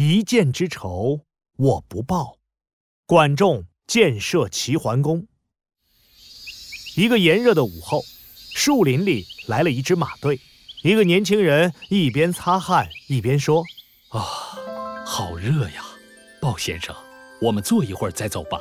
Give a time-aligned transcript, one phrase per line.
[0.00, 1.22] 一箭之仇
[1.56, 2.36] 我不报。
[3.04, 5.26] 管仲箭射齐桓公。
[6.96, 8.04] 一个炎热的午后，
[8.54, 10.38] 树林里来了一支马队。
[10.84, 13.64] 一个年轻人一边擦汗一边说
[14.14, 14.22] ：“啊，
[15.04, 15.84] 好热呀！
[16.40, 16.94] 鲍先生，
[17.42, 18.60] 我们坐一会儿再走吧。”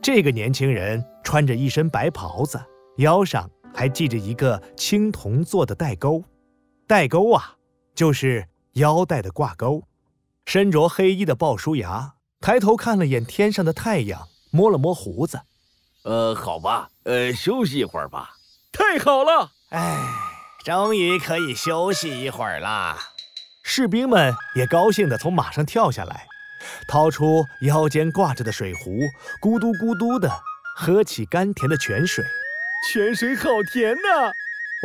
[0.00, 2.58] 这个年轻人穿着一身白袍子，
[2.96, 6.24] 腰上还系着一个青铜做的带钩。
[6.86, 7.54] 带钩啊，
[7.94, 9.84] 就是腰带的挂钩。
[10.52, 15.42] 身着黑衣的鲍叔牙抬头看了眼天上的太阳，摸了摸胡子。
[16.02, 18.32] 呃，好吧，呃，休息一会儿吧。
[18.72, 20.04] 太好了，哎，
[20.64, 22.98] 终于可以休息一会儿啦。
[23.62, 26.26] 士兵们也高兴地从马上跳下来。
[26.88, 28.98] 掏出腰间挂着的水壶，
[29.40, 30.28] 咕嘟咕嘟的
[30.74, 32.24] 喝起甘甜的泉水。
[32.90, 34.32] 泉水好甜呐！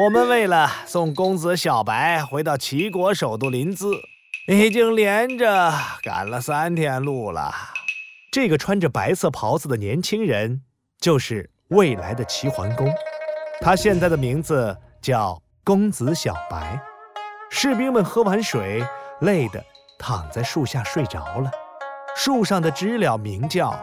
[0.03, 3.99] 我们为了送公子小白回到齐国首都临淄，
[4.47, 5.73] 已经连着
[6.03, 7.51] 赶了三天路了。
[8.31, 10.61] 这个穿着白色袍子的年轻人，
[10.99, 12.87] 就是未来的齐桓公。
[13.59, 16.79] 他现在的名字叫公子小白。
[17.49, 18.85] 士兵们喝完水，
[19.21, 19.63] 累得
[19.97, 21.49] 躺在树下睡着了。
[22.15, 23.79] 树上的知了鸣叫，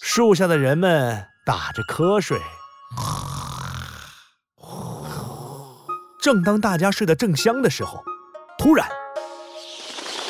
[0.00, 2.40] 树下的人们打着瞌睡。
[6.24, 8.02] 正当大家睡得正香的时候，
[8.56, 8.88] 突然，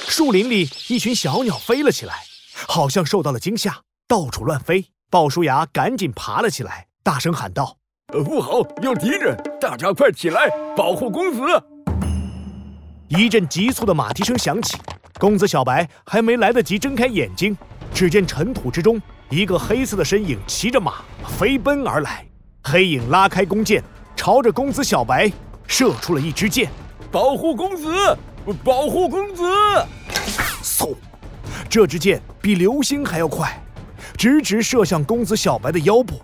[0.08, 2.24] 树林里一群小鸟飞了起来，
[2.66, 4.84] 好像受到了惊吓，到处乱飞。
[5.08, 7.76] 鲍叔牙赶紧爬了起来，大声喊道
[8.12, 9.40] ：“不好，有敌人！
[9.60, 11.40] 大家快起来，保护公子！”
[13.06, 14.76] 一阵急促的马蹄声响起。
[15.20, 17.56] 公子小白还没来得及睁开眼睛，
[17.94, 21.04] 只见尘土之中一个黑色的身影骑着马
[21.38, 22.26] 飞奔而来。
[22.64, 23.80] 黑影拉开弓箭，
[24.16, 25.30] 朝着公子小白
[25.66, 26.70] 射出了一支箭。
[27.10, 27.94] 保护公子，
[28.64, 29.42] 保护公子！
[30.62, 30.96] 嗖，
[31.68, 33.56] 这支箭比流星还要快，
[34.16, 36.20] 直直射向公子小白的腰部。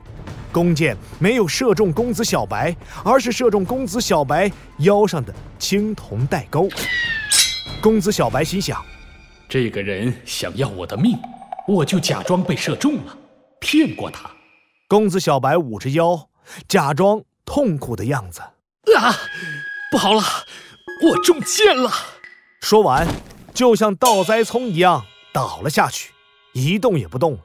[0.50, 2.74] 弓箭没有射中公子小白，
[3.04, 6.68] 而是射中公子小白腰上的青铜带钩。
[7.80, 8.84] 公子小白心想
[9.48, 11.16] ：“这个人想要我的命，
[11.68, 13.16] 我就假装被射中了，
[13.60, 14.28] 骗过他。”
[14.88, 16.28] 公子小白捂着腰，
[16.66, 18.40] 假装痛苦的样子。
[18.96, 19.14] 啊，
[19.90, 20.22] 不好了，
[21.02, 21.90] 我中箭了！
[22.60, 23.06] 说完，
[23.54, 26.12] 就像倒栽葱一样倒了下去，
[26.52, 27.40] 一动也不动了。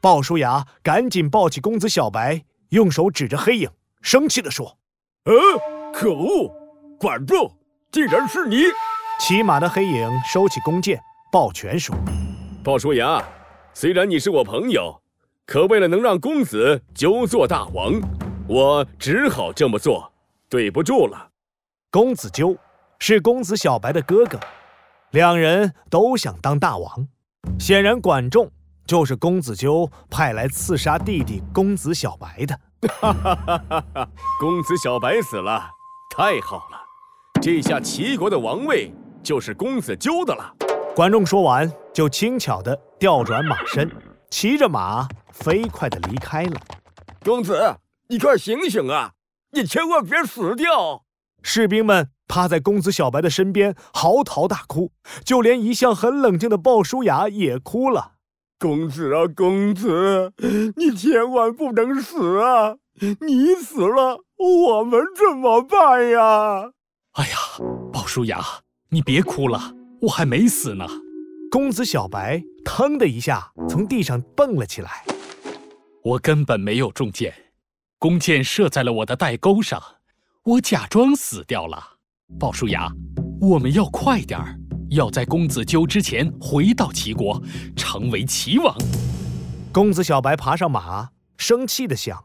[0.00, 3.70] 鲍叔牙赶紧抱起公子小白，用手指着黑影，
[4.02, 4.78] 生气地说
[5.26, 5.34] ：“呃，
[5.92, 6.52] 可恶，
[6.98, 7.50] 管仲，
[7.90, 8.64] 竟然是你！”
[9.18, 11.00] 骑马的黑影收起弓箭，
[11.32, 11.96] 抱拳说
[12.62, 13.22] ：“鲍叔牙，
[13.74, 15.00] 虽然你是我朋友，
[15.46, 17.92] 可为了能让公子纠做大王，
[18.48, 20.12] 我只好这么做，
[20.48, 21.30] 对不住了。”
[21.90, 22.56] 公子纠
[22.98, 24.38] 是公子小白的哥哥，
[25.10, 27.08] 两人都想当大王。
[27.58, 28.50] 显然，管仲
[28.86, 32.58] 就是公子纠派来刺杀弟弟公子小白的。
[32.88, 34.08] 哈哈哈哈哈！
[34.38, 35.70] 公子小白死了，
[36.14, 36.78] 太好了，
[37.40, 38.92] 这下齐国的王位。
[39.22, 40.54] 就是公子纠的了。
[40.94, 43.90] 管仲说完，就轻巧地调转马身，
[44.30, 46.60] 骑着马飞快地离开了。
[47.24, 47.74] 公子，
[48.08, 49.12] 你快醒醒啊！
[49.56, 51.04] 你千万别死掉！
[51.42, 54.92] 士兵们趴在公子小白的身边嚎啕大哭，
[55.24, 58.16] 就连一向很冷静的鲍叔牙也哭了。
[58.58, 60.34] 公子啊，公子，
[60.76, 62.76] 你千万不能死啊！
[63.20, 66.72] 你死了，我们怎么办呀？
[67.12, 67.36] 哎呀，
[67.90, 68.38] 鲍叔牙。
[68.90, 70.86] 你别哭了，我还没死呢。
[71.50, 75.02] 公子小白腾的一下从地上蹦了起来。
[76.04, 77.34] 我根本没有中箭，
[77.98, 79.82] 弓箭射在了我的带钩上，
[80.44, 81.82] 我假装死掉了。
[82.38, 82.92] 鲍叔牙，
[83.40, 84.54] 我们要快点儿，
[84.90, 87.42] 要在公子纠之前回到齐国，
[87.74, 88.76] 成为齐王。
[89.72, 91.08] 公子小白爬上马，
[91.38, 92.22] 生气的想：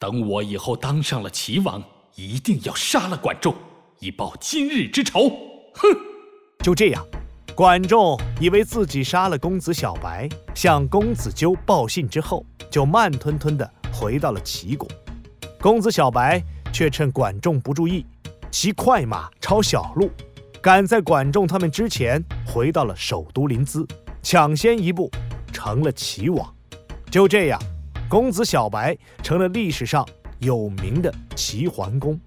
[0.00, 1.80] 等我以后当上了齐王，
[2.16, 3.54] 一定要杀了管仲，
[4.00, 5.28] 以报今日之仇。
[5.74, 5.88] 哼，
[6.64, 7.06] 就这样，
[7.54, 14.88] 管仲以为自己杀了公子小白，向公子纠报信之后，就慢吞吞的回到了齐国。
[15.64, 16.44] 公子小白
[16.74, 18.04] 却趁管仲不注意，
[18.50, 20.10] 骑快马抄小路，
[20.60, 23.88] 赶在管仲他们之前回到了首都临淄，
[24.22, 25.10] 抢先一步
[25.54, 26.54] 成了齐王。
[27.10, 27.58] 就这样，
[28.10, 30.06] 公子小白成了历史上
[30.38, 32.20] 有名的齐桓公。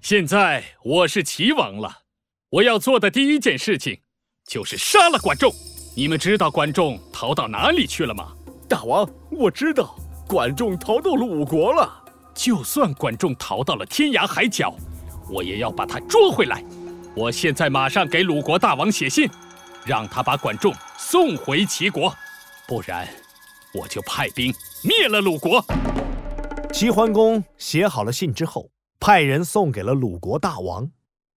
[0.00, 1.98] 现在我是齐王了。
[2.50, 4.00] 我要做的第一件事情，
[4.48, 5.52] 就是杀了管仲。
[5.94, 8.32] 你们知道管仲逃到哪里去了吗？
[8.68, 9.94] 大王，我知道，
[10.26, 11.98] 管仲逃到鲁国了。
[12.42, 14.74] 就算管仲逃到了天涯海角，
[15.28, 16.64] 我也要把他捉回来。
[17.14, 19.28] 我现在马上给鲁国大王写信，
[19.84, 22.10] 让他把管仲送回齐国，
[22.66, 23.06] 不然
[23.74, 24.50] 我就派兵
[24.82, 25.62] 灭了鲁国。
[26.72, 30.90] 齐桓公写好了信之后，派人送给了鲁国大王。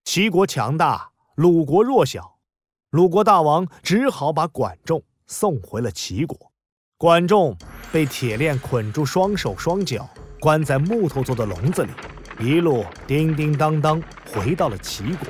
[0.05, 2.37] 齐国强大，鲁国弱小，
[2.91, 6.39] 鲁国大王只好把管仲送回了齐国。
[6.97, 7.57] 管仲
[7.91, 10.09] 被铁链捆住双手双脚，
[10.43, 11.93] 关在木头做的笼子里，
[12.41, 15.29] 一路叮叮当当回到了齐国。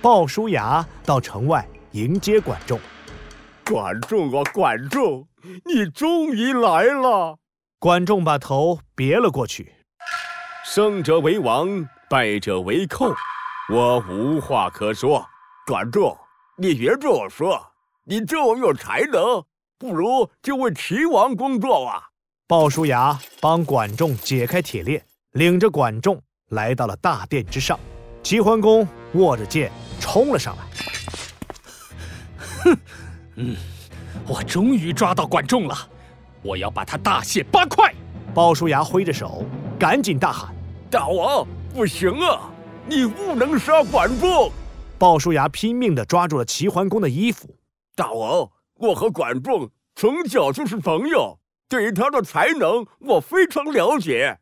[0.00, 2.80] 鲍叔牙到城外迎接管仲。
[3.66, 5.28] 管仲啊，管仲，
[5.66, 7.36] 你终于来了！
[7.78, 9.70] 管仲把头别了过去。
[10.64, 13.14] 胜者为王，败者为寇，
[13.70, 15.26] 我无话可说。
[15.66, 16.16] 管仲，
[16.56, 17.60] 你别这么说，
[18.06, 19.44] 你这么有才能。
[19.78, 22.07] 不如就为齐王工作吧。
[22.48, 26.18] 鲍叔牙帮管仲解开铁链，领着管仲
[26.48, 27.78] 来到了大殿之上。
[28.22, 30.62] 齐桓公握着剑冲了上来。
[32.64, 32.78] 哼，
[33.36, 33.54] 嗯，
[34.26, 35.76] 我终于抓到管仲了，
[36.40, 37.94] 我要把他大卸八块。
[38.32, 39.44] 鲍叔牙挥着手，
[39.78, 40.54] 赶紧大喊
[40.90, 42.50] ：“大王，不行啊，
[42.86, 44.50] 你不能杀管仲！”
[44.96, 47.54] 鲍叔牙拼命地抓住了齐桓公的衣服。
[47.94, 48.48] 大王。
[48.76, 54.38] 我和管仲从小就是朋友，对于他的才能我非常了解。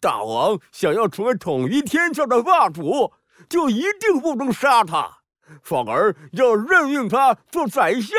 [0.00, 3.12] 大王想要成为统一天下的霸主，
[3.48, 5.18] 就一定不能杀他，
[5.62, 8.16] 反而要任命他做宰相。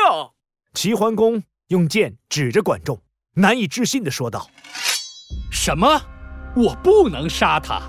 [0.74, 3.00] 齐桓公用剑指着管仲，
[3.34, 4.46] 难以置信地说道
[5.50, 6.00] ：“什么？
[6.54, 7.80] 我不能杀他，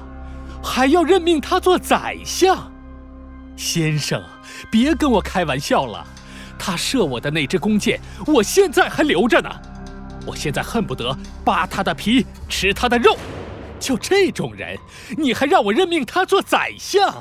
[0.63, 2.71] 还要任命他做宰相？
[3.57, 4.23] 先生，
[4.71, 6.07] 别跟我开玩笑了。”
[6.57, 9.49] 他射我的那支弓箭，我现在还留着呢。
[10.25, 13.15] 我现在恨不得扒他的皮，吃他的肉。
[13.79, 14.77] 就这种人，
[15.17, 17.11] 你还让我任命他做宰相？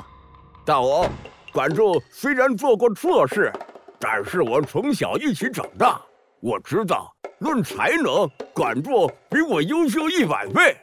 [0.63, 1.09] 大王，
[1.51, 3.51] 管仲虽然做过错事，
[3.99, 5.99] 但是我从小一起长大，
[6.39, 10.77] 我知道论才能，管仲比我优秀一百倍。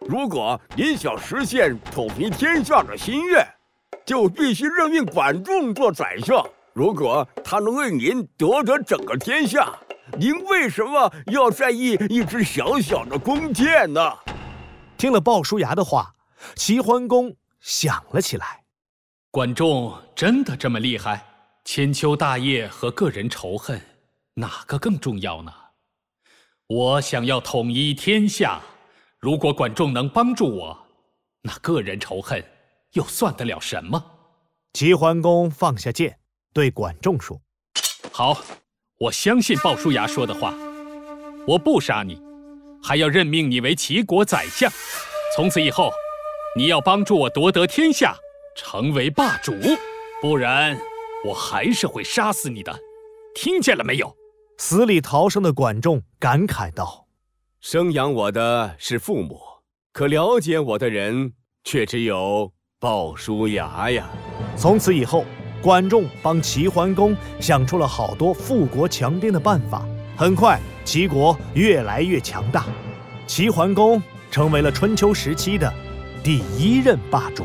[0.00, 3.42] 如果您想实现统一天下的心愿，
[4.04, 6.46] 就必须任命管仲做宰相。
[6.74, 9.72] 如果他能为您夺得整个天下，
[10.18, 14.00] 您为什么要在意一只小小的弓箭呢？
[14.96, 16.14] 听了鲍叔牙的话，
[16.54, 18.62] 齐桓公想了起来。
[19.30, 21.24] 管仲真的这么厉害？
[21.64, 23.80] 千秋大业和个人仇恨，
[24.34, 25.52] 哪个更重要呢？
[26.66, 28.60] 我想要统一天下，
[29.18, 30.86] 如果管仲能帮助我，
[31.42, 32.44] 那个人仇恨
[32.92, 34.02] 又算得了什么？
[34.74, 36.18] 齐桓公放下剑。
[36.52, 37.40] 对管仲说
[38.12, 38.40] ：“好，
[38.98, 40.54] 我相信鲍叔牙说的话，
[41.48, 42.22] 我不杀你，
[42.80, 44.70] 还要任命你为齐国宰相。
[45.34, 45.90] 从此以后，
[46.56, 48.16] 你要帮助我夺得天下，
[48.56, 49.52] 成为霸主，
[50.22, 50.78] 不然
[51.26, 52.72] 我还是会杀死你的。
[53.34, 54.16] 听见了没有？”
[54.58, 57.08] 死里逃生的管仲感慨道
[57.60, 59.40] ：“生养我的是父母，
[59.92, 61.32] 可了解我的人
[61.64, 64.08] 却只有鲍叔牙呀。”
[64.56, 65.24] 从此以后。
[65.64, 69.82] 管仲帮齐桓公想出了好多富国强兵的办法，
[70.14, 72.66] 很快齐国越来越强大，
[73.26, 75.72] 齐桓公成为了春秋时期的
[76.22, 77.44] 第一任霸主。